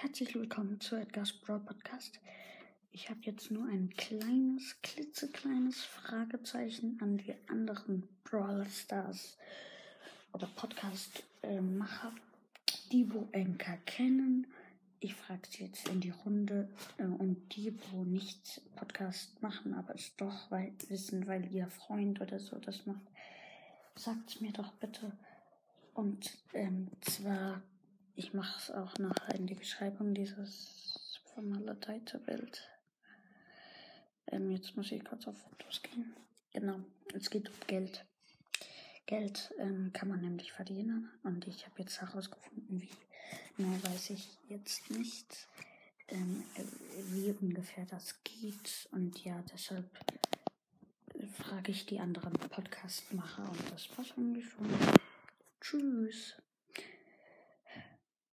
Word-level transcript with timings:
herzlich 0.00 0.34
willkommen 0.34 0.80
zu 0.80 0.96
Edgar's 0.96 1.30
Broad 1.30 1.66
Podcast. 1.66 2.20
Ich 2.90 3.10
habe 3.10 3.20
jetzt 3.24 3.50
nur 3.50 3.68
ein 3.68 3.90
kleines, 3.94 4.80
klitzekleines 4.80 5.84
Fragezeichen 5.84 6.98
an 7.02 7.18
die 7.18 7.34
anderen 7.46 8.08
Brawl 8.24 8.64
Stars 8.70 9.36
oder 10.32 10.46
Podcast-Macher, 10.56 12.12
die 12.90 13.12
wo 13.12 13.28
Enker 13.32 13.76
kennen. 13.84 14.46
Ich 15.00 15.14
frage 15.14 15.42
sie 15.50 15.64
jetzt 15.64 15.86
in 15.90 16.00
die 16.00 16.14
Runde 16.24 16.70
äh, 16.96 17.02
und 17.04 17.54
die, 17.54 17.74
wo 17.90 18.04
nicht 18.04 18.62
Podcast 18.74 19.42
machen, 19.42 19.74
aber 19.74 19.94
es 19.96 20.16
doch 20.16 20.50
weil, 20.50 20.72
wissen, 20.88 21.26
weil 21.26 21.52
ihr 21.52 21.68
Freund 21.68 22.22
oder 22.22 22.40
so 22.40 22.56
das 22.56 22.86
macht, 22.86 23.06
sagt 23.96 24.40
mir 24.40 24.52
doch 24.52 24.72
bitte. 24.72 25.12
Und 25.92 26.38
ähm, 26.54 26.88
zwar 27.02 27.60
ich 28.16 28.32
mache 28.32 28.58
es 28.58 28.70
auch 28.70 28.96
nachher 28.98 29.34
in 29.34 29.46
die 29.46 29.54
Beschreibung 29.54 30.14
dieses 30.14 31.20
vermaledeite 31.34 32.18
Bild. 32.18 32.66
Ähm, 34.28 34.50
jetzt 34.50 34.76
muss 34.76 34.90
ich 34.90 35.04
kurz 35.04 35.26
auf 35.28 35.36
Fotos 35.36 35.82
gehen. 35.82 36.16
Genau, 36.52 36.80
es 37.14 37.28
geht 37.28 37.48
um 37.48 37.54
Geld. 37.66 38.04
Geld 39.04 39.52
ähm, 39.58 39.92
kann 39.92 40.08
man 40.08 40.22
nämlich 40.22 40.52
verdienen 40.52 41.10
und 41.22 41.46
ich 41.46 41.64
habe 41.66 41.80
jetzt 41.80 42.00
herausgefunden, 42.00 42.80
wie. 42.80 42.90
Mehr 43.58 43.82
weiß 43.82 44.10
ich 44.10 44.28
jetzt 44.48 44.90
nicht, 44.90 45.48
ähm, 46.08 46.44
wie 47.08 47.32
ungefähr 47.40 47.86
das 47.86 48.22
geht 48.22 48.88
und 48.92 49.24
ja, 49.24 49.42
deshalb 49.52 49.88
frage 51.38 51.72
ich 51.72 51.86
die 51.86 51.98
anderen 51.98 52.32
Podcast-Macher 52.32 53.50
und 53.50 53.72
das 53.72 53.88
war's 53.96 54.12
eigentlich 54.16 54.48
schon. 54.48 54.68
Tschüss. 55.60 56.36